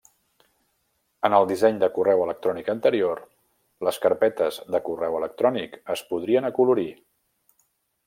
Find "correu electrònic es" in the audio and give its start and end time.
4.89-6.07